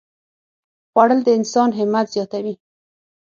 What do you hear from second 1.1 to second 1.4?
د